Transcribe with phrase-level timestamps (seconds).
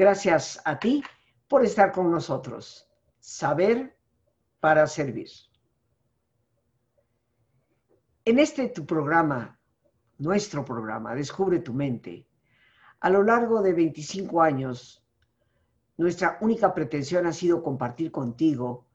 [0.00, 1.04] Gracias a ti
[1.46, 2.88] por estar con nosotros.
[3.18, 3.98] Saber
[4.58, 5.28] para servir.
[8.24, 9.60] En este tu programa,
[10.16, 12.26] nuestro programa, Descubre tu mente,
[13.00, 15.04] a lo largo de 25 años,
[15.98, 18.86] nuestra única pretensión ha sido compartir contigo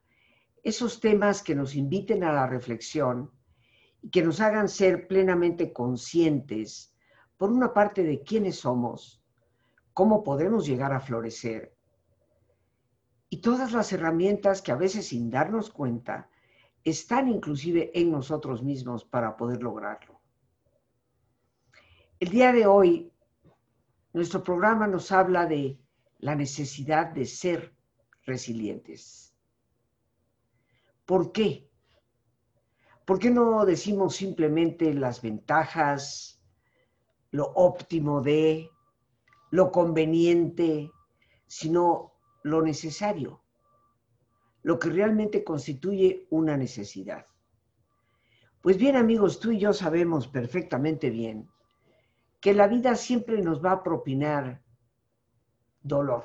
[0.63, 3.29] esos temas que nos inviten a la reflexión
[4.01, 6.95] y que nos hagan ser plenamente conscientes,
[7.37, 9.21] por una parte, de quiénes somos,
[9.95, 11.73] cómo podemos llegar a florecer
[13.29, 16.29] y todas las herramientas que a veces sin darnos cuenta
[16.83, 20.19] están inclusive en nosotros mismos para poder lograrlo.
[22.19, 23.09] El día de hoy,
[24.11, 25.79] nuestro programa nos habla de
[26.19, 27.73] la necesidad de ser
[28.25, 29.33] resilientes.
[31.05, 31.69] ¿Por qué?
[33.05, 36.41] ¿Por qué no decimos simplemente las ventajas,
[37.31, 38.69] lo óptimo de,
[39.55, 40.91] lo conveniente,
[41.47, 43.45] sino lo necesario?
[44.65, 47.27] lo que realmente constituye una necesidad.
[48.61, 51.47] Pues bien amigos, tú y yo sabemos perfectamente bien
[52.41, 54.63] que la vida siempre nos va a propinar
[55.83, 56.23] dolor.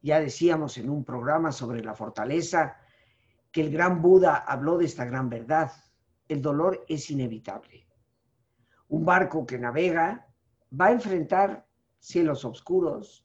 [0.00, 2.76] Ya decíamos en un programa sobre la fortaleza
[3.52, 5.70] que el gran Buda habló de esta gran verdad.
[6.26, 7.86] El dolor es inevitable.
[8.88, 10.26] Un barco que navega
[10.78, 11.66] va a enfrentar
[11.98, 13.24] cielos oscuros,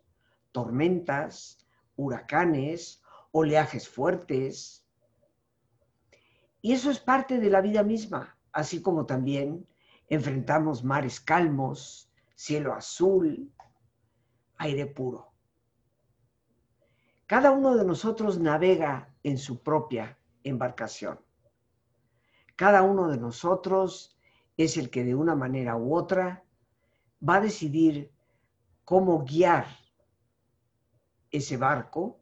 [0.51, 4.85] tormentas, huracanes, oleajes fuertes.
[6.61, 9.67] Y eso es parte de la vida misma, así como también
[10.09, 13.51] enfrentamos mares calmos, cielo azul,
[14.57, 15.31] aire puro.
[17.25, 21.19] Cada uno de nosotros navega en su propia embarcación.
[22.55, 24.17] Cada uno de nosotros
[24.55, 26.43] es el que de una manera u otra
[27.21, 28.11] va a decidir
[28.83, 29.65] cómo guiar
[31.31, 32.19] ese barco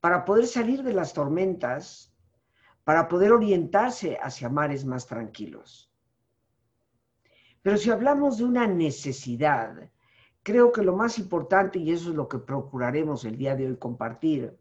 [0.00, 2.14] para poder salir de las tormentas,
[2.84, 5.92] para poder orientarse hacia mares más tranquilos.
[7.62, 9.90] Pero si hablamos de una necesidad,
[10.42, 13.76] creo que lo más importante, y eso es lo que procuraremos el día de hoy
[13.76, 14.58] compartir,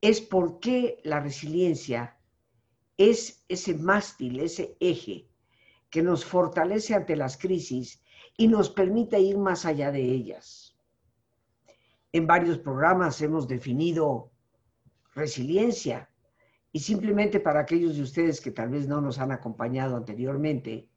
[0.00, 2.18] es por qué la resiliencia
[2.96, 5.28] es ese mástil, ese eje
[5.90, 8.01] que nos fortalece ante las crisis
[8.36, 10.76] y nos permite ir más allá de ellas.
[12.12, 14.30] En varios programas hemos definido
[15.14, 16.08] resiliencia
[16.72, 20.88] y simplemente para aquellos de ustedes que tal vez no nos han acompañado anteriormente,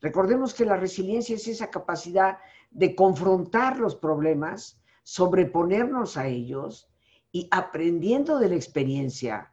[0.00, 2.38] recordemos que la resiliencia es esa capacidad
[2.70, 6.88] de confrontar los problemas, sobreponernos a ellos
[7.30, 9.52] y aprendiendo de la experiencia,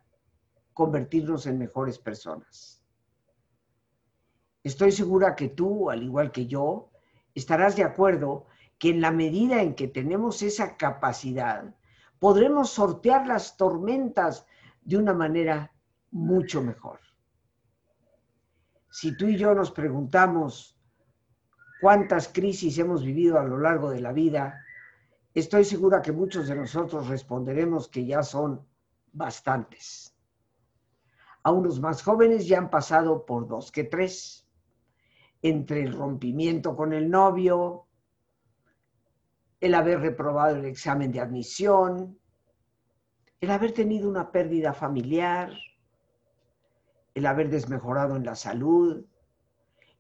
[0.73, 2.83] convertirnos en mejores personas.
[4.63, 6.90] Estoy segura que tú, al igual que yo,
[7.35, 8.45] estarás de acuerdo
[8.77, 11.75] que en la medida en que tenemos esa capacidad,
[12.19, 14.45] podremos sortear las tormentas
[14.81, 15.71] de una manera
[16.11, 16.99] mucho mejor.
[18.89, 20.77] Si tú y yo nos preguntamos
[21.79, 24.63] cuántas crisis hemos vivido a lo largo de la vida,
[25.33, 28.67] estoy segura que muchos de nosotros responderemos que ya son
[29.13, 30.13] bastantes.
[31.43, 34.40] A unos más jóvenes ya han pasado por dos que tres,
[35.41, 37.87] entre el rompimiento con el novio,
[39.59, 42.19] el haber reprobado el examen de admisión,
[43.39, 45.51] el haber tenido una pérdida familiar,
[47.13, 49.05] el haber desmejorado en la salud,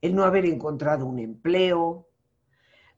[0.01, 2.07] el no haber encontrado un empleo.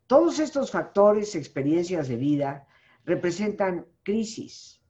[0.08, 2.68] Todos estos factores, experiencias de vida,
[3.06, 4.82] representan crisis.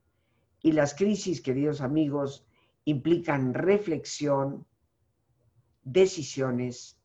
[0.61, 2.47] Y las crisis, queridos amigos,
[2.85, 4.65] implican reflexión,
[5.83, 6.99] decisiones,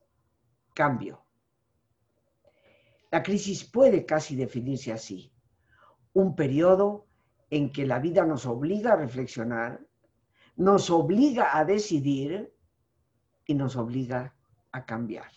[0.78, 1.24] cambio.
[3.10, 5.32] La crisis puede casi definirse así.
[6.12, 7.08] Un periodo
[7.50, 9.84] en que la vida nos obliga a reflexionar,
[10.54, 12.54] nos obliga a decidir
[13.44, 14.36] y nos obliga
[14.70, 15.32] a cambiar.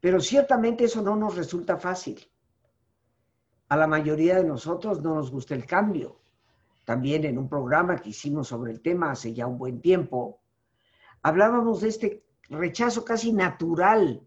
[0.00, 2.26] Pero ciertamente eso no nos resulta fácil.
[3.68, 6.22] A la mayoría de nosotros no nos gusta el cambio.
[6.86, 10.40] También en un programa que hicimos sobre el tema hace ya un buen tiempo,
[11.20, 14.22] hablábamos de este rechazo casi natural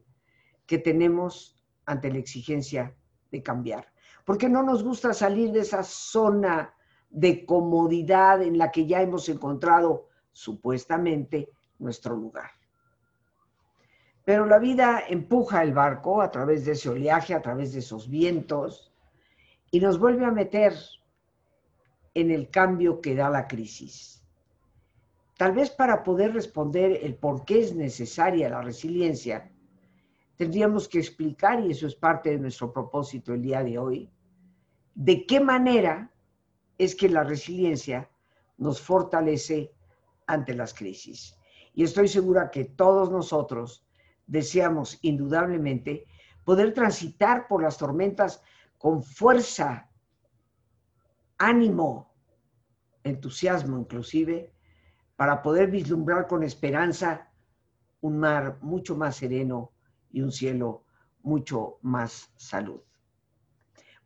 [0.65, 2.95] que tenemos ante la exigencia
[3.31, 3.91] de cambiar.
[4.25, 6.73] Porque no nos gusta salir de esa zona
[7.09, 12.51] de comodidad en la que ya hemos encontrado supuestamente nuestro lugar.
[14.23, 18.07] Pero la vida empuja el barco a través de ese oleaje, a través de esos
[18.09, 18.93] vientos,
[19.71, 20.73] y nos vuelve a meter
[22.13, 24.20] en el cambio que da la crisis.
[25.41, 29.51] Tal vez para poder responder el por qué es necesaria la resiliencia,
[30.35, 34.11] tendríamos que explicar, y eso es parte de nuestro propósito el día de hoy,
[34.93, 36.13] de qué manera
[36.77, 38.07] es que la resiliencia
[38.59, 39.73] nos fortalece
[40.27, 41.35] ante las crisis.
[41.73, 43.83] Y estoy segura que todos nosotros
[44.27, 46.05] deseamos indudablemente
[46.43, 48.43] poder transitar por las tormentas
[48.77, 49.89] con fuerza,
[51.39, 52.13] ánimo,
[53.03, 54.53] entusiasmo inclusive,
[55.21, 57.29] para poder vislumbrar con esperanza
[57.99, 59.71] un mar mucho más sereno
[60.09, 60.85] y un cielo
[61.21, 62.81] mucho más salud.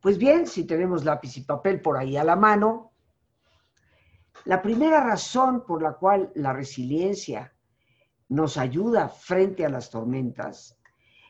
[0.02, 2.92] Pues bien, si tenemos lápiz y papel por ahí a la mano,
[4.44, 7.56] la primera razón por la cual la resiliencia
[8.28, 10.78] nos ayuda frente a las tormentas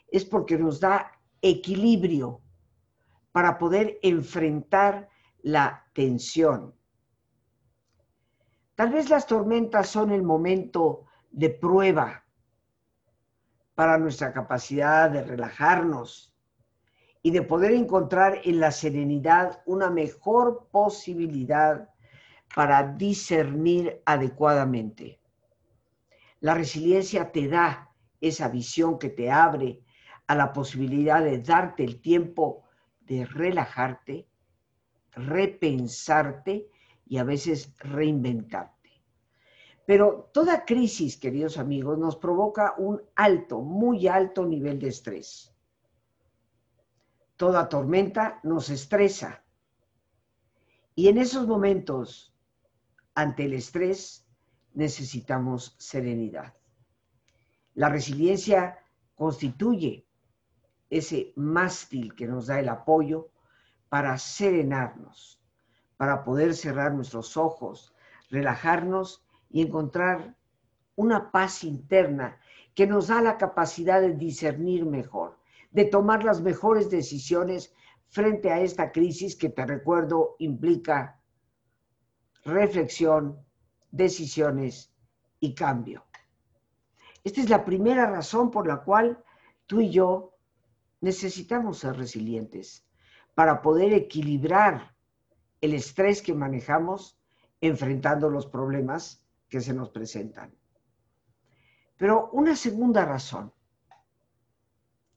[0.07, 1.11] es porque nos da
[1.43, 2.41] equilibrio
[3.31, 5.09] para poder enfrentar
[5.43, 6.73] la tensión.
[8.75, 12.25] Tal vez las tormentas son el momento de prueba
[13.73, 16.33] para nuestra capacidad de relajarnos
[17.21, 21.89] y de poder encontrar en la serenidad una mejor posibilidad
[22.53, 25.19] para discernir adecuadamente.
[26.41, 29.81] La resiliencia te da esa visión que te abre
[30.27, 32.63] a la posibilidad de darte el tiempo
[33.01, 34.27] de relajarte,
[35.13, 36.69] repensarte
[37.07, 38.75] y a veces reinventarte.
[39.85, 45.53] Pero toda crisis, queridos amigos, nos provoca un alto, muy alto nivel de estrés.
[47.37, 49.43] Toda tormenta nos estresa.
[50.95, 52.33] Y en esos momentos,
[53.13, 54.25] ante el estrés,
[54.73, 56.53] necesitamos serenidad.
[57.75, 58.79] La resiliencia
[59.15, 60.07] constituye
[60.89, 63.29] ese mástil que nos da el apoyo
[63.89, 65.41] para serenarnos,
[65.97, 67.93] para poder cerrar nuestros ojos,
[68.29, 70.35] relajarnos y encontrar
[70.95, 72.39] una paz interna
[72.73, 75.39] que nos da la capacidad de discernir mejor,
[75.71, 77.73] de tomar las mejores decisiones
[78.07, 81.21] frente a esta crisis que te recuerdo implica
[82.43, 83.39] reflexión,
[83.91, 84.93] decisiones
[85.39, 86.05] y cambio.
[87.23, 89.23] Esta es la primera razón por la cual
[89.65, 90.37] tú y yo
[91.01, 92.85] necesitamos ser resilientes
[93.33, 94.94] para poder equilibrar
[95.65, 97.19] el estrés que manejamos
[97.59, 100.53] enfrentando los problemas que se nos presentan.
[101.97, 103.51] Pero una segunda razón,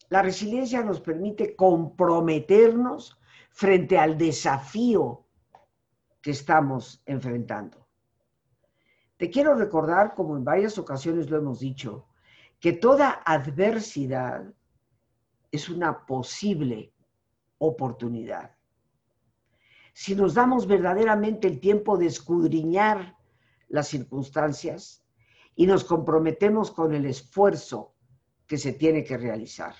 [0.08, 5.26] la resiliencia nos permite comprometernos frente al desafío
[6.22, 7.86] que estamos enfrentando.
[9.16, 12.06] Te quiero recordar, como en varias ocasiones lo hemos dicho,
[12.60, 14.44] que toda adversidad
[15.50, 16.92] es una posible
[17.58, 18.57] oportunidad.
[20.00, 23.16] Si nos damos verdaderamente el tiempo de escudriñar
[23.66, 25.04] las circunstancias
[25.56, 27.96] y nos comprometemos con el esfuerzo
[28.46, 29.74] que se tiene que realizar.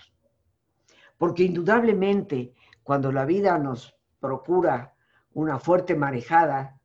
[1.19, 4.93] Porque indudablemente cuando la vida nos procura
[5.35, 6.81] una fuerte marejada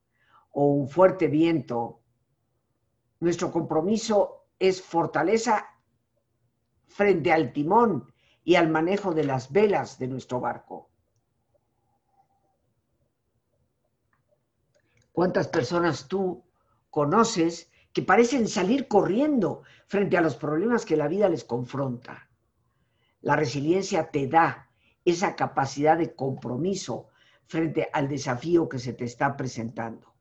[0.51, 2.01] o un fuerte viento,
[3.19, 5.65] nuestro compromiso es fortaleza
[6.85, 10.92] frente al timón y al manejo de las velas de nuestro barco.
[15.13, 16.43] ¿Cuántas personas tú
[16.89, 22.27] conoces que parecen salir corriendo frente a los problemas que la vida les confronta.
[23.21, 24.69] La resiliencia te da
[25.05, 27.09] esa capacidad de compromiso
[27.45, 30.13] frente al desafío que se te está presentando.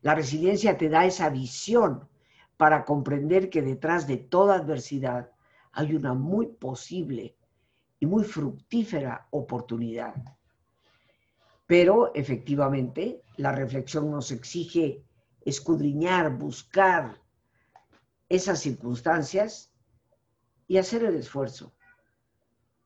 [0.00, 2.08] La resiliencia te da esa visión
[2.56, 5.30] para comprender que detrás de toda adversidad
[5.72, 7.36] hay una muy posible
[8.00, 10.14] y muy fructífera oportunidad.
[11.68, 15.04] Pero efectivamente la reflexión nos exige
[15.42, 17.20] escudriñar, buscar
[18.30, 19.70] esas circunstancias
[20.66, 21.74] y hacer el esfuerzo.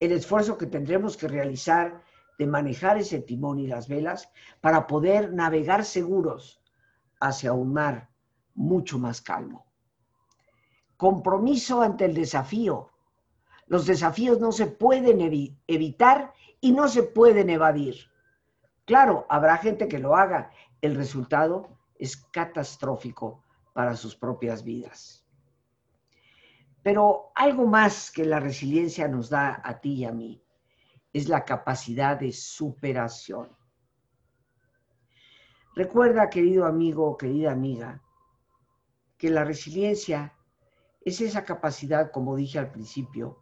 [0.00, 2.02] El esfuerzo que tendremos que realizar
[2.40, 4.28] de manejar ese timón y las velas
[4.60, 6.60] para poder navegar seguros
[7.20, 8.10] hacia un mar
[8.52, 9.64] mucho más calmo.
[10.96, 12.90] Compromiso ante el desafío.
[13.66, 15.20] Los desafíos no se pueden
[15.68, 18.11] evitar y no se pueden evadir.
[18.84, 20.50] Claro, habrá gente que lo haga.
[20.80, 25.24] El resultado es catastrófico para sus propias vidas.
[26.82, 30.42] Pero algo más que la resiliencia nos da a ti y a mí
[31.12, 33.56] es la capacidad de superación.
[35.76, 38.02] Recuerda, querido amigo querida amiga,
[39.16, 40.34] que la resiliencia
[41.00, 43.38] es esa capacidad, como dije al principio,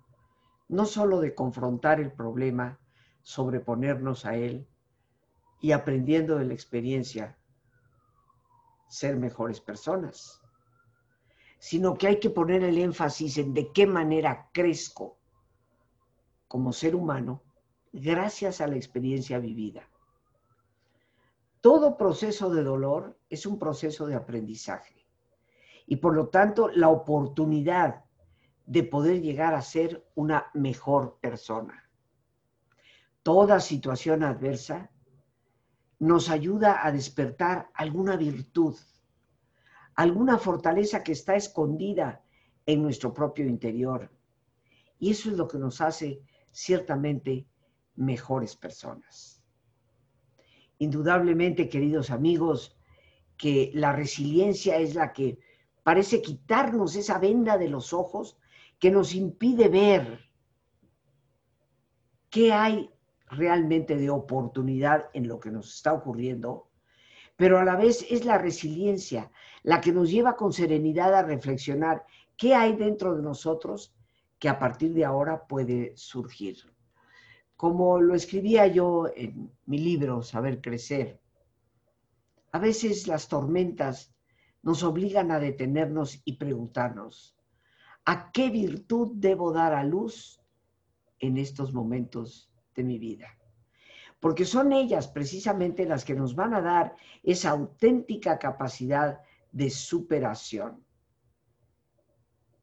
[0.68, 2.78] no solo de confrontar el problema,
[3.22, 4.68] sobreponernos a él
[5.60, 7.38] y aprendiendo de la experiencia,
[8.88, 10.40] ser mejores personas,
[11.58, 15.18] sino que hay que poner el énfasis en de qué manera crezco
[16.48, 17.42] como ser humano
[17.92, 19.88] gracias a la experiencia vivida.
[21.60, 25.06] Todo proceso de dolor es un proceso de aprendizaje
[25.86, 28.04] y por lo tanto la oportunidad
[28.64, 31.90] de poder llegar a ser una mejor persona.
[33.22, 34.90] Toda situación adversa
[36.00, 38.74] nos ayuda a despertar alguna virtud,
[39.94, 42.24] alguna fortaleza que está escondida
[42.64, 44.10] en nuestro propio interior.
[44.98, 47.46] Y eso es lo que nos hace ciertamente
[47.96, 49.42] mejores personas.
[50.78, 52.76] Indudablemente, queridos amigos,
[53.36, 55.38] que la resiliencia es la que
[55.82, 58.38] parece quitarnos esa venda de los ojos
[58.78, 60.30] que nos impide ver
[62.30, 62.90] qué hay
[63.30, 66.68] realmente de oportunidad en lo que nos está ocurriendo,
[67.36, 69.30] pero a la vez es la resiliencia
[69.62, 72.04] la que nos lleva con serenidad a reflexionar
[72.36, 73.94] qué hay dentro de nosotros
[74.38, 76.56] que a partir de ahora puede surgir.
[77.56, 81.20] Como lo escribía yo en mi libro Saber Crecer,
[82.52, 84.14] a veces las tormentas
[84.62, 87.36] nos obligan a detenernos y preguntarnos,
[88.04, 90.40] ¿a qué virtud debo dar a luz
[91.20, 93.28] en estos momentos de mi vida?
[94.20, 99.20] Porque son ellas precisamente las que nos van a dar esa auténtica capacidad
[99.52, 100.84] de superación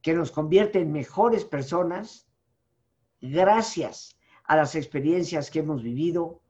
[0.02, 2.30] que nos convierte en mejores personas
[3.20, 6.42] gracias a las experiencias que hemos vivido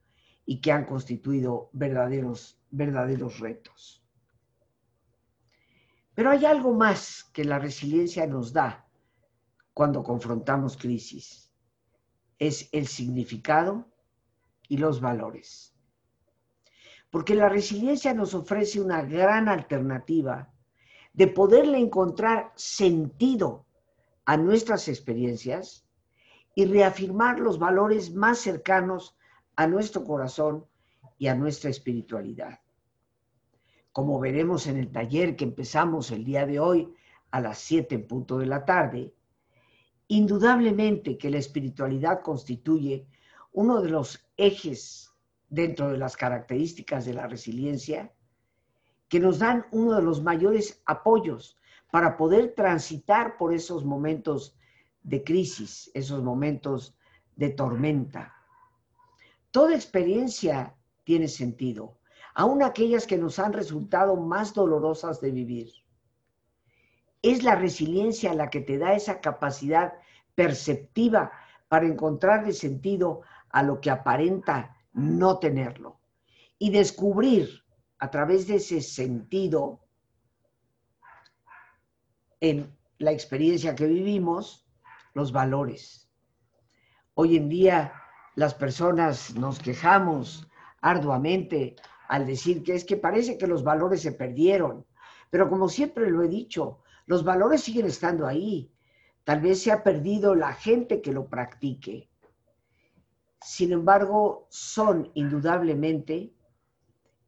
[0.46, 4.04] y que han constituido verdaderos, verdaderos retos.
[6.14, 8.88] Pero hay algo más que la resiliencia nos da
[9.74, 11.47] cuando confrontamos crisis.
[12.40, 13.88] Es el significado
[14.68, 15.74] y los valores.
[17.10, 20.54] Porque la resiliencia nos ofrece una gran alternativa
[21.14, 23.66] de poderle encontrar sentido
[24.26, 25.88] a nuestras experiencias
[26.54, 29.16] y reafirmar los valores más cercanos
[29.56, 30.66] a nuestro corazón
[31.18, 32.60] y a nuestra espiritualidad.
[33.92, 36.94] Como veremos en el taller que empezamos el día de hoy
[37.32, 39.14] a las 7 en punto de la tarde,
[40.08, 43.08] indudablemente que la espiritualidad constituye
[43.52, 45.12] uno de los ejes
[45.50, 48.14] dentro de las características de la resiliencia
[49.10, 51.58] que nos dan uno de los mayores apoyos
[51.92, 54.58] para poder transitar por esos momentos
[55.04, 56.98] de crisis, esos momentos
[57.36, 58.34] de tormenta.
[59.52, 61.98] Toda experiencia tiene sentido,
[62.34, 65.72] aun aquellas que nos han resultado más dolorosas de vivir.
[67.22, 69.94] Es la resiliencia la que te da esa capacidad
[70.36, 71.32] perceptiva
[71.68, 76.00] para encontrarle sentido a lo que aparenta no tenerlo
[76.60, 77.64] y descubrir
[78.00, 79.82] a través de ese sentido
[82.40, 84.68] en la experiencia que vivimos,
[85.14, 86.10] los valores.
[87.16, 87.94] Hoy en día
[88.36, 90.48] las personas nos quejamos
[90.82, 91.76] arduamente
[92.08, 94.86] al decir que es que parece que los valores se perdieron,
[95.32, 98.72] pero como siempre lo he dicho, los valores siguen estando ahí.
[99.24, 102.10] Tal vez se ha perdido la gente que lo practique.
[103.42, 106.34] Sin embargo, son indudablemente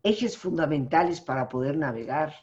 [0.04, 2.34] ejes fundamentales para poder navegar,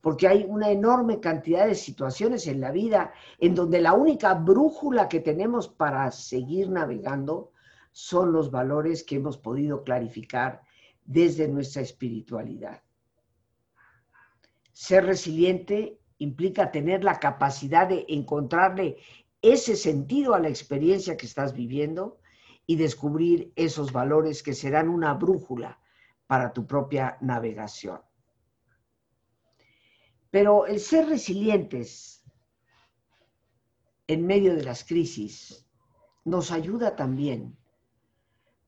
[0.00, 5.08] porque hay una enorme cantidad de situaciones en la vida en donde la única brújula
[5.08, 7.52] que tenemos para seguir navegando
[7.90, 10.62] son los valores que hemos podido clarificar
[11.04, 12.82] desde nuestra espiritualidad.
[14.72, 18.96] Ser resiliente implica tener la capacidad de encontrarle
[19.40, 22.18] ese sentido a la experiencia que estás viviendo
[22.66, 25.78] y descubrir esos valores que serán una brújula
[26.26, 28.00] para tu propia navegación.
[30.30, 32.24] Pero el ser resilientes
[34.06, 35.66] en medio de las crisis
[36.24, 37.56] nos ayuda también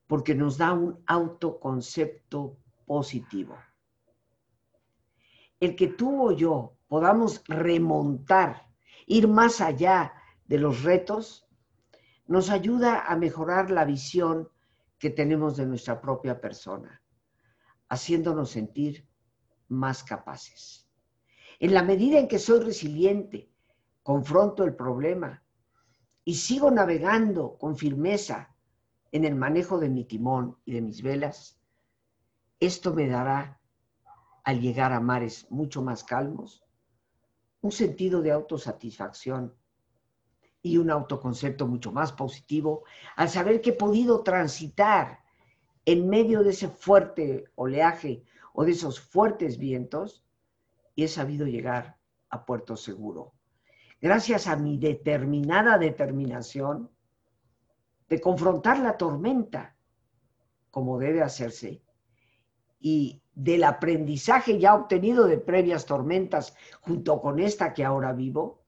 [0.05, 3.57] porque nos da un autoconcepto positivo.
[5.59, 8.67] El que tú o yo podamos remontar,
[9.05, 10.13] ir más allá
[10.45, 11.47] de los retos,
[12.25, 14.49] nos ayuda a mejorar la visión
[14.99, 17.01] que tenemos de nuestra propia persona
[17.89, 19.07] haciéndonos sentir
[19.69, 20.87] más capaces.
[21.59, 23.49] En la medida en que soy resiliente,
[24.03, 25.43] confronto el problema
[26.23, 28.55] y sigo navegando con firmeza
[29.11, 31.59] en el manejo de mi timón y de mis velas,
[32.59, 33.59] esto me dará,
[34.43, 36.63] al llegar a mares mucho más calmos,
[37.61, 39.53] un sentido de autosatisfacción
[40.61, 42.83] y un autoconcepto mucho más positivo
[43.15, 45.23] al saber que he podido transitar
[45.85, 48.23] en medio de ese fuerte oleaje
[48.53, 50.23] o de esos fuertes vientos
[50.95, 51.97] y he sabido llegar
[52.29, 53.33] a puerto seguro.
[54.01, 56.91] Gracias a mi determinada determinación,
[58.09, 59.75] de confrontar la tormenta
[60.71, 61.81] como debe hacerse
[62.79, 68.63] y del aprendizaje ya obtenido de previas tormentas junto con esta que ahora vivo,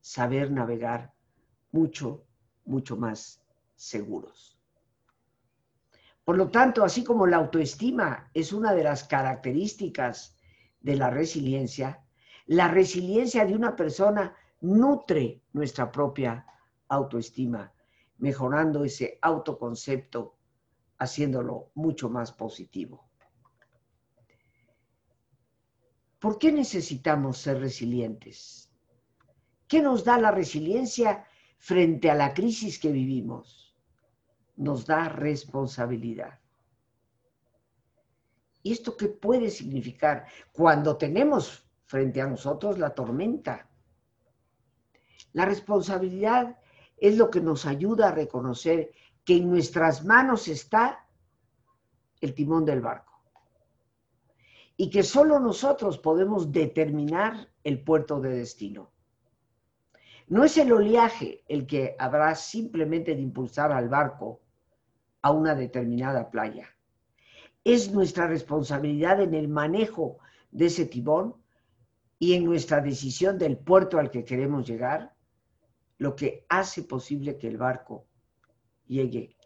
[0.00, 1.12] saber navegar
[1.72, 2.24] mucho,
[2.64, 4.58] mucho más seguros.
[6.24, 10.38] Por lo tanto, así como la autoestima es una de las características
[10.80, 12.02] de la resiliencia,
[12.46, 16.46] la resiliencia de una persona nutre nuestra propia
[16.88, 17.74] autoestima,
[18.16, 20.38] mejorando ese autoconcepto,
[20.96, 23.07] haciéndolo mucho más positivo.
[26.18, 28.72] ¿Por qué necesitamos ser resilientes?
[29.68, 31.24] ¿Qué nos da la resiliencia
[31.58, 33.76] frente a la crisis que vivimos?
[34.56, 36.40] Nos da responsabilidad.
[38.64, 43.68] ¿Y esto qué puede significar cuando tenemos frente a nosotros la tormenta?
[45.32, 46.58] La responsabilidad
[46.96, 48.90] es lo que nos ayuda a reconocer
[49.24, 51.06] que en nuestras manos está
[52.20, 53.07] el timón del barco
[54.80, 58.92] y que solo nosotros podemos determinar el puerto de destino.
[60.28, 64.40] No es el oleaje el que habrá simplemente de impulsar al barco
[65.20, 66.68] a una determinada playa.
[67.64, 70.18] Es nuestra responsabilidad en el manejo
[70.52, 71.34] de ese timón
[72.20, 75.12] y en nuestra decisión del puerto al que queremos llegar,
[75.98, 78.06] lo que hace posible que el barco
[78.86, 79.36] llegue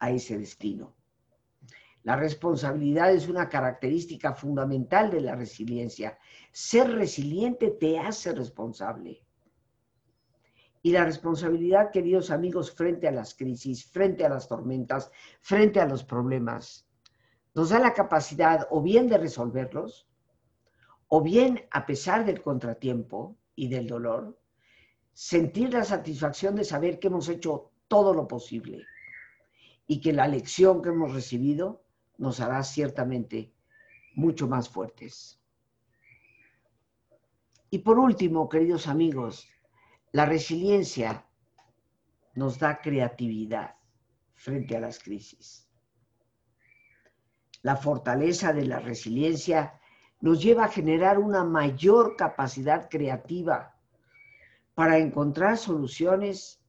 [0.00, 0.94] a ese destino.
[2.04, 6.18] La responsabilidad es una característica fundamental de la resiliencia.
[6.50, 9.24] Ser resiliente te hace responsable.
[10.82, 15.86] Y la responsabilidad, queridos amigos, frente a las crisis, frente a las tormentas, frente a
[15.86, 16.88] los problemas,
[17.54, 20.08] nos da la capacidad o bien de resolverlos,
[21.06, 24.40] o bien, a pesar del contratiempo y del dolor,
[25.12, 28.84] sentir la satisfacción de saber que hemos hecho todo lo posible
[29.86, 31.81] y que la lección que hemos recibido
[32.22, 33.52] nos hará ciertamente
[34.14, 35.42] mucho más fuertes.
[37.68, 39.48] Y por último, queridos amigos,
[40.12, 41.26] la resiliencia
[42.34, 43.74] nos da creatividad
[44.34, 45.68] frente a las crisis.
[47.62, 49.80] La fortaleza de la resiliencia
[50.20, 53.74] nos lleva a generar una mayor capacidad creativa
[54.74, 56.62] para encontrar soluciones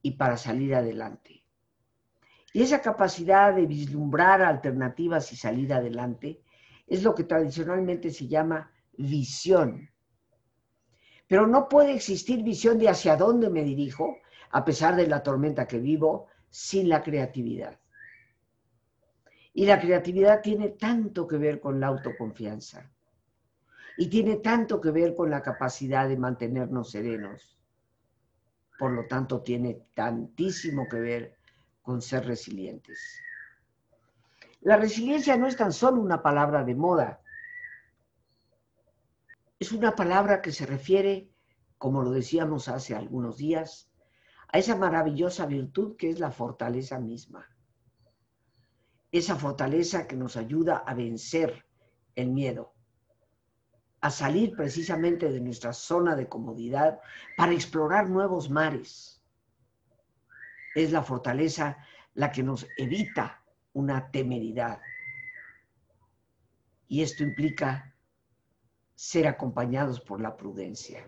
[0.00, 1.45] y para salir adelante.
[2.56, 6.40] Y esa capacidad de vislumbrar alternativas y salir adelante
[6.86, 9.90] es lo que tradicionalmente se llama visión.
[11.26, 14.16] Pero no puede existir visión de hacia dónde me dirijo,
[14.52, 17.78] a pesar de la tormenta que vivo, sin la creatividad.
[19.52, 22.90] Y la creatividad tiene tanto que ver con la autoconfianza.
[23.98, 27.58] Y tiene tanto que ver con la capacidad de mantenernos serenos.
[28.78, 31.35] Por lo tanto, tiene tantísimo que ver
[31.86, 33.22] con ser resilientes.
[34.60, 37.22] La resiliencia no es tan solo una palabra de moda,
[39.60, 41.30] es una palabra que se refiere,
[41.78, 43.88] como lo decíamos hace algunos días,
[44.52, 47.48] a esa maravillosa virtud que es la fortaleza misma.
[49.12, 51.64] Esa fortaleza que nos ayuda a vencer
[52.16, 52.74] el miedo,
[54.00, 56.98] a salir precisamente de nuestra zona de comodidad
[57.36, 59.15] para explorar nuevos mares
[60.76, 61.78] es la fortaleza
[62.14, 64.78] la que nos evita una temeridad.
[66.86, 67.94] Y esto implica
[68.94, 71.06] ser acompañados por la prudencia.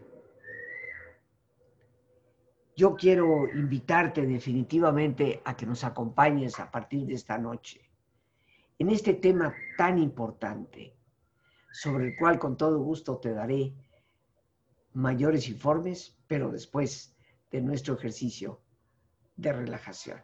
[2.76, 7.90] Yo quiero invitarte definitivamente a que nos acompañes a partir de esta noche
[8.78, 10.96] en este tema tan importante,
[11.72, 13.74] sobre el cual con todo gusto te daré
[14.94, 17.14] mayores informes, pero después
[17.50, 18.62] de nuestro ejercicio
[19.38, 20.20] de relajación.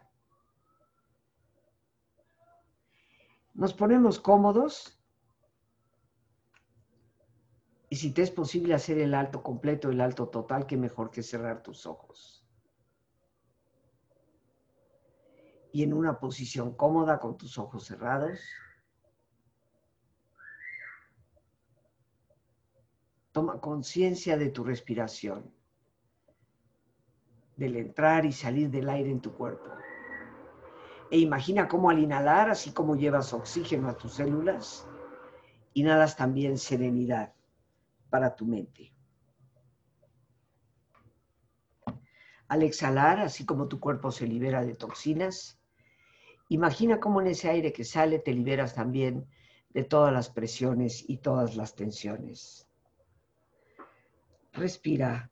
[3.53, 4.99] Nos ponemos cómodos
[7.89, 11.23] y si te es posible hacer el alto completo, el alto total, qué mejor que
[11.23, 12.45] cerrar tus ojos.
[15.71, 18.41] Y en una posición cómoda con tus ojos cerrados,
[23.31, 25.54] toma conciencia de tu respiración
[27.57, 29.69] del entrar y salir del aire en tu cuerpo.
[31.11, 34.87] E imagina cómo al inhalar, así como llevas oxígeno a tus células,
[35.73, 37.33] inhalas también serenidad
[38.09, 38.93] para tu mente.
[42.47, 45.59] Al exhalar, así como tu cuerpo se libera de toxinas,
[46.49, 49.27] imagina cómo en ese aire que sale te liberas también
[49.69, 52.67] de todas las presiones y todas las tensiones.
[54.53, 55.31] Respira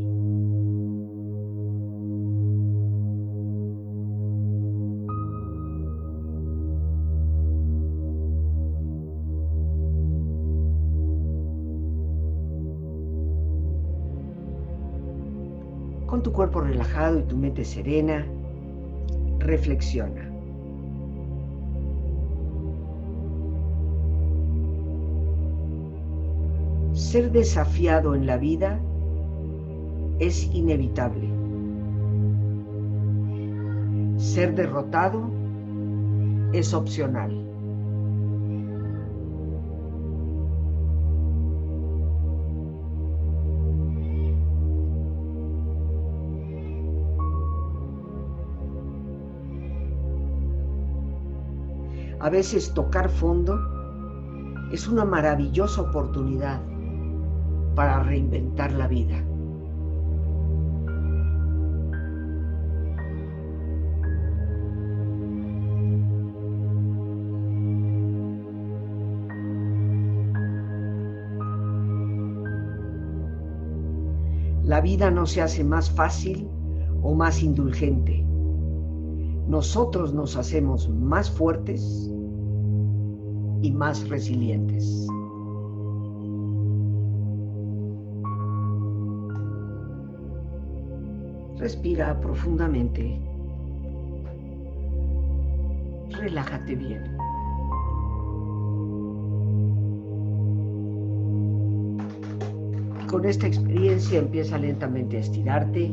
[16.59, 18.25] Relajado y tu mente serena,
[19.39, 20.29] reflexiona.
[26.93, 28.79] Ser desafiado en la vida
[30.19, 31.29] es inevitable.
[34.17, 35.29] Ser derrotado
[36.53, 37.50] es opcional.
[52.21, 53.57] A veces tocar fondo
[54.71, 56.61] es una maravillosa oportunidad
[57.73, 59.17] para reinventar la vida.
[74.61, 76.47] La vida no se hace más fácil
[77.01, 78.20] o más indulgente
[79.51, 82.09] nosotros nos hacemos más fuertes
[83.61, 85.05] y más resilientes.
[91.57, 93.19] Respira profundamente.
[96.11, 97.17] Relájate bien.
[103.07, 105.91] con esta experiencia empieza lentamente a estirarte,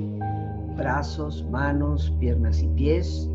[0.77, 3.29] brazos, manos, piernas y pies.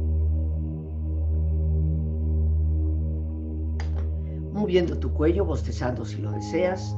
[4.64, 6.96] Moviendo tu cuello, bostezando si lo deseas,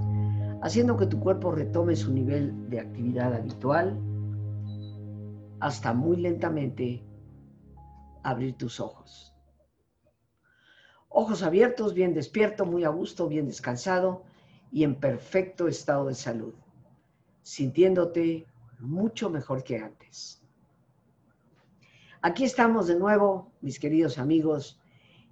[0.61, 3.99] haciendo que tu cuerpo retome su nivel de actividad habitual,
[5.59, 7.03] hasta muy lentamente
[8.21, 9.33] abrir tus ojos.
[11.09, 14.21] Ojos abiertos, bien despierto, muy a gusto, bien descansado
[14.71, 16.53] y en perfecto estado de salud,
[17.41, 18.45] sintiéndote
[18.77, 20.39] mucho mejor que antes.
[22.21, 24.79] Aquí estamos de nuevo, mis queridos amigos,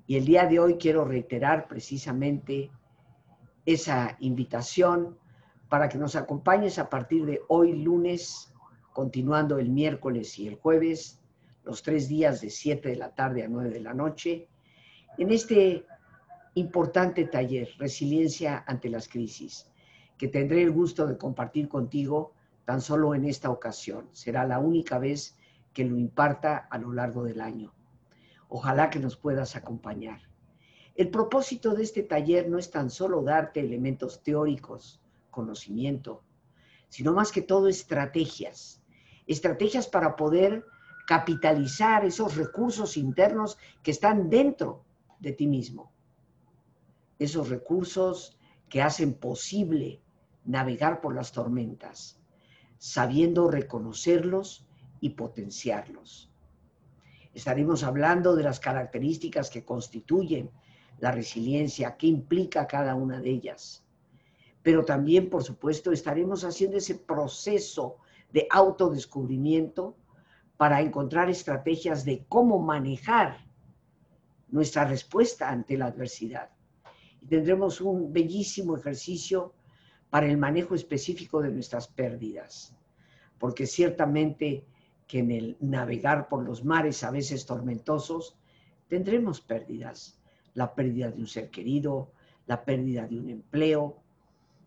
[0.05, 2.71] y el día de hoy quiero reiterar precisamente
[3.65, 5.17] esa invitación
[5.69, 8.53] para que nos acompañes a partir de hoy lunes,
[8.91, 11.19] continuando el miércoles y el jueves,
[11.63, 14.47] los tres días de 7 de la tarde a 9 de la noche,
[15.17, 15.85] en este
[16.55, 19.71] importante taller, Resiliencia ante las Crisis,
[20.17, 22.33] que tendré el gusto de compartir contigo
[22.65, 24.09] tan solo en esta ocasión.
[24.11, 25.37] Será la única vez
[25.73, 27.73] que lo imparta a lo largo del año.
[28.55, 30.21] Ojalá que nos puedas acompañar.
[30.93, 36.21] El propósito de este taller no es tan solo darte elementos teóricos, conocimiento,
[36.87, 38.79] sino más que todo estrategias.
[39.25, 40.63] Estrategias para poder
[41.07, 44.85] capitalizar esos recursos internos que están dentro
[45.19, 45.91] de ti mismo.
[47.17, 48.37] Esos recursos
[48.69, 49.99] que hacen posible
[50.45, 52.19] navegar por las tormentas,
[52.77, 54.67] sabiendo reconocerlos
[55.01, 56.32] y potenciarlos.
[57.33, 60.51] Estaremos hablando de las características que constituyen
[60.99, 63.83] la resiliencia, qué implica cada una de ellas.
[64.61, 67.97] Pero también, por supuesto, estaremos haciendo ese proceso
[68.31, 69.97] de autodescubrimiento
[70.57, 73.45] para encontrar estrategias de cómo manejar
[74.49, 76.49] nuestra respuesta ante la adversidad.
[77.19, 79.53] Y tendremos un bellísimo ejercicio
[80.09, 82.75] para el manejo específico de nuestras pérdidas,
[83.39, 84.65] porque ciertamente
[85.07, 88.35] que en el navegar por los mares a veces tormentosos,
[88.87, 90.19] tendremos pérdidas.
[90.53, 92.11] La pérdida de un ser querido,
[92.45, 93.97] la pérdida de un empleo,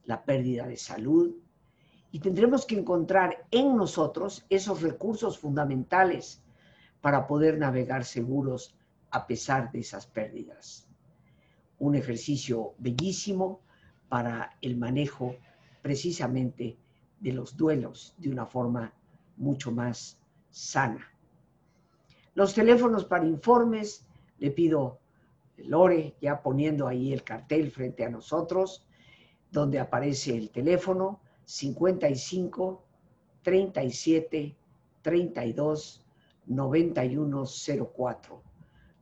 [0.04, 1.34] la pérdida de salud.
[2.10, 6.42] Y tendremos que encontrar en nosotros esos recursos fundamentales
[7.00, 8.74] para poder navegar seguros
[9.10, 10.88] a pesar de esas pérdidas.
[11.78, 13.60] Un ejercicio bellísimo
[14.08, 15.36] para el manejo
[15.82, 16.76] precisamente
[17.20, 18.92] de los duelos de una forma
[19.36, 20.18] mucho más
[20.56, 21.06] sana.
[22.32, 24.06] Los teléfonos para informes,
[24.38, 24.98] le pido
[25.58, 28.86] Lore, ya poniendo ahí el cartel frente a nosotros,
[29.50, 32.82] donde aparece el teléfono 55
[33.42, 34.56] 37
[35.02, 36.06] 32
[36.46, 38.42] 9104.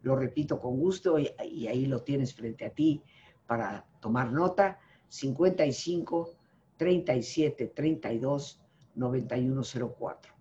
[0.03, 3.01] Lo repito con gusto y, y ahí lo tienes frente a ti
[3.47, 4.81] para tomar nota.
[5.09, 6.31] 55
[6.77, 8.61] 37 32
[8.97, 10.34] 9104.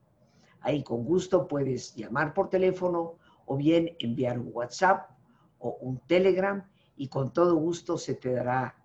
[0.64, 5.12] Ahí con gusto puedes llamar por teléfono o bien enviar un WhatsApp
[5.60, 8.76] o un Telegram y con todo gusto se te dará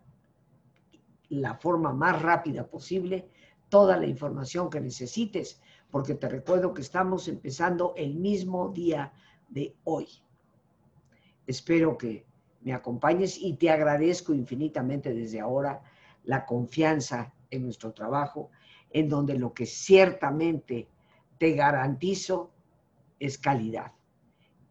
[1.29, 3.31] la forma más rápida posible
[3.69, 5.61] toda la información que necesites,
[5.91, 9.13] porque te recuerdo que estamos empezando el mismo día
[9.49, 10.09] de hoy.
[11.47, 12.27] Espero que
[12.63, 15.83] me acompañes y te agradezco infinitamente desde ahora
[16.25, 18.51] la confianza en nuestro trabajo,
[18.91, 20.89] en donde lo que ciertamente
[21.39, 22.53] te garantizo
[23.19, 23.93] es calidad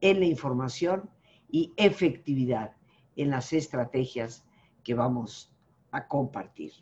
[0.02, 1.10] en la información
[1.50, 2.76] y efectividad
[3.16, 4.46] en las estrategias
[4.84, 5.52] que vamos
[5.92, 6.74] a compartir.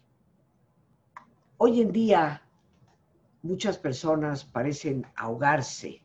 [1.57, 2.41] Hoy en día
[3.41, 6.01] muchas personas parecen ahogarse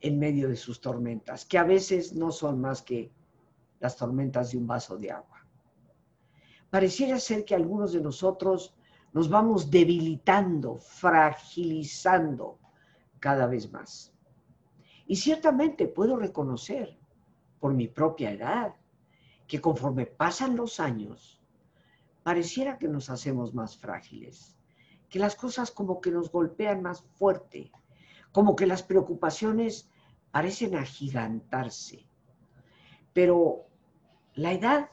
[0.00, 3.10] en medio de sus tormentas, que a veces no son más que
[3.80, 5.44] las tormentas de un vaso de agua.
[6.70, 8.75] Pareciera ser que algunos de nosotros
[9.12, 12.58] nos vamos debilitando, fragilizando
[13.18, 14.12] cada vez más.
[15.06, 16.98] Y ciertamente puedo reconocer
[17.60, 18.74] por mi propia edad
[19.46, 21.40] que conforme pasan los años,
[22.22, 24.56] pareciera que nos hacemos más frágiles,
[25.08, 27.70] que las cosas como que nos golpean más fuerte,
[28.32, 29.88] como que las preocupaciones
[30.32, 32.06] parecen agigantarse.
[33.12, 33.66] Pero
[34.34, 34.90] la edad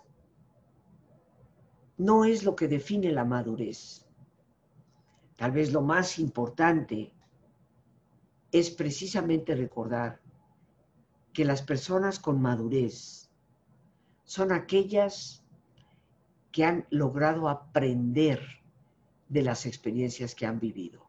[1.98, 4.03] no es lo que define la madurez.
[5.36, 7.14] Tal vez lo más importante
[8.52, 10.22] es precisamente recordar
[11.34, 13.32] que las personas con madurez
[14.24, 15.44] son aquellas
[16.52, 18.40] que han logrado aprender
[19.28, 21.04] de las experiencias que han vivido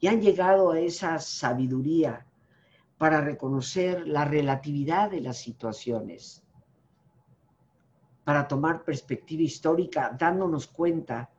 [0.00, 2.26] y han llegado a esa sabiduría
[2.98, 6.42] para reconocer la relatividad de las situaciones,
[8.24, 11.30] para tomar perspectiva histórica, dándonos cuenta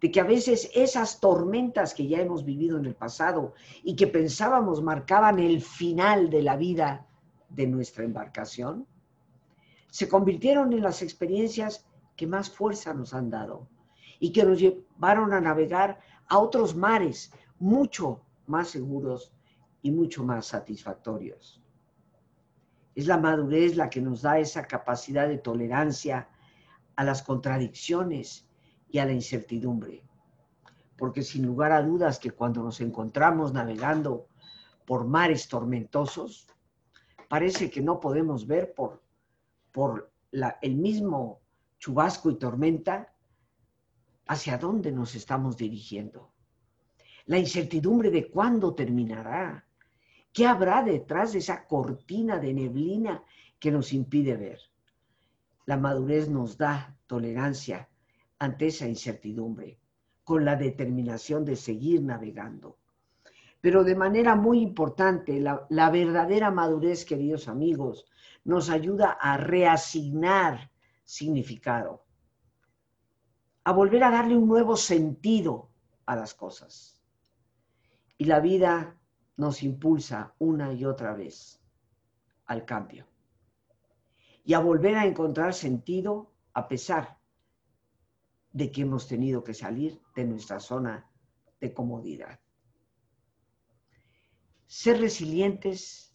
[0.00, 4.06] de que a veces esas tormentas que ya hemos vivido en el pasado y que
[4.06, 7.06] pensábamos marcaban el final de la vida
[7.48, 8.86] de nuestra embarcación,
[9.90, 13.68] se convirtieron en las experiencias que más fuerza nos han dado
[14.20, 19.32] y que nos llevaron a navegar a otros mares mucho más seguros
[19.82, 21.62] y mucho más satisfactorios.
[22.94, 26.28] Es la madurez la que nos da esa capacidad de tolerancia
[26.96, 28.47] a las contradicciones
[28.90, 30.02] y a la incertidumbre.
[30.96, 34.28] Porque sin lugar a dudas que cuando nos encontramos navegando
[34.84, 36.46] por mares tormentosos,
[37.28, 39.02] parece que no podemos ver por,
[39.70, 41.40] por el mismo
[41.78, 43.14] chubasco y tormenta
[44.26, 46.32] hacia dónde nos estamos dirigiendo.
[47.26, 49.66] La incertidumbre de cuándo terminará.
[50.32, 53.22] ¿Qué habrá detrás de esa cortina de neblina
[53.58, 54.60] que nos impide ver?
[55.66, 57.88] La madurez nos da tolerancia
[58.38, 59.78] ante esa incertidumbre,
[60.24, 62.78] con la determinación de seguir navegando.
[63.60, 68.06] Pero de manera muy importante, la, la, verdadera madurez, queridos amigos,
[68.44, 70.70] nos ayuda a reasignar
[71.02, 72.04] significado,
[73.64, 75.70] a volver a darle un nuevo sentido
[76.06, 77.02] a las cosas.
[78.16, 78.96] Y la vida
[79.36, 81.60] nos impulsa una y otra vez
[82.46, 83.06] al cambio
[84.48, 87.17] y a volver a encontrar sentido a pesar
[88.58, 91.08] de que hemos tenido que salir de nuestra zona
[91.60, 92.40] de comodidad.
[94.66, 96.12] Ser resilientes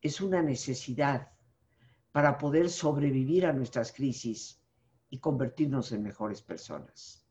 [0.00, 1.32] es una necesidad
[2.12, 4.62] para poder sobrevivir a nuestras crisis
[5.10, 7.26] y convertirnos en mejores personas.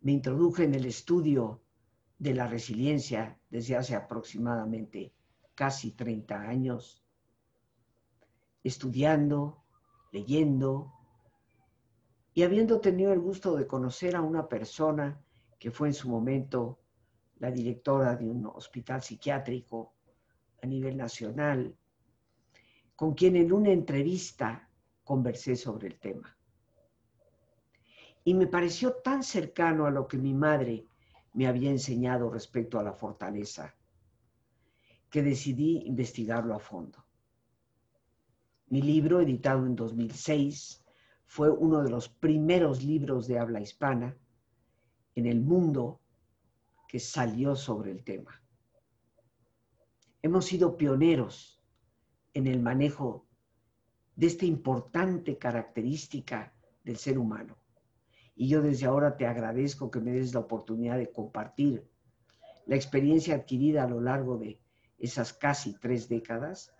[0.00, 1.62] Me introduje en el estudio
[2.18, 5.14] de la resiliencia desde hace aproximadamente
[5.54, 7.04] casi 30 años,
[8.64, 9.62] estudiando,
[10.10, 11.01] leyendo,
[12.34, 15.20] y habiendo tenido el gusto de conocer a una persona
[15.58, 16.78] que fue en su momento
[17.38, 19.94] la directora de un hospital psiquiátrico
[20.62, 21.76] a nivel nacional,
[22.96, 24.68] con quien en una entrevista
[25.04, 26.36] conversé sobre el tema.
[28.24, 30.86] Y me pareció tan cercano a lo que mi madre
[31.34, 33.74] me había enseñado respecto a la fortaleza,
[35.10, 37.04] que decidí investigarlo a fondo.
[38.68, 40.81] Mi libro, editado en 2006,
[41.32, 44.14] fue uno de los primeros libros de habla hispana
[45.14, 46.02] en el mundo
[46.86, 48.42] que salió sobre el tema.
[50.20, 51.58] Hemos sido pioneros
[52.34, 53.26] en el manejo
[54.14, 56.52] de esta importante característica
[56.84, 57.56] del ser humano.
[58.34, 61.90] Y yo desde ahora te agradezco que me des la oportunidad de compartir
[62.66, 64.60] la experiencia adquirida a lo largo de
[64.98, 66.74] esas casi tres décadas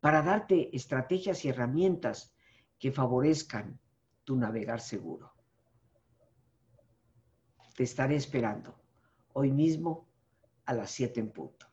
[0.00, 2.34] para darte estrategias y herramientas
[2.78, 3.78] que favorezcan
[4.24, 5.32] tu navegar seguro.
[7.74, 8.78] Te estaré esperando
[9.32, 10.08] hoy mismo
[10.66, 11.66] a las 7 en punto.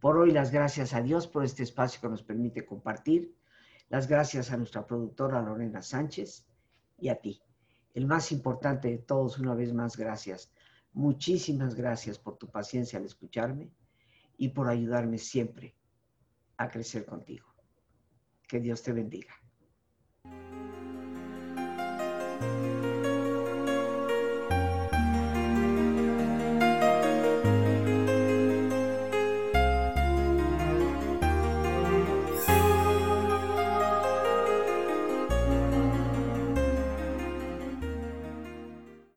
[0.00, 3.34] Por hoy las gracias a Dios por este espacio que nos permite compartir.
[3.88, 6.46] Las gracias a nuestra productora Lorena Sánchez
[6.98, 7.42] y a ti.
[7.94, 10.52] El más importante de todos, una vez más, gracias.
[10.92, 13.72] Muchísimas gracias por tu paciencia al escucharme
[14.36, 15.74] y por ayudarme siempre
[16.58, 17.46] a crecer contigo.
[18.46, 19.34] Que Dios te bendiga.